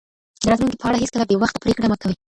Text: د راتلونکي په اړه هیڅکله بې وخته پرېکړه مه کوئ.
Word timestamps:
د 0.41 0.43
راتلونکي 0.49 0.77
په 0.79 0.85
اړه 0.87 0.99
هیڅکله 1.03 1.25
بې 1.29 1.35
وخته 1.39 1.57
پرېکړه 1.63 1.87
مه 1.91 1.97
کوئ. 2.01 2.15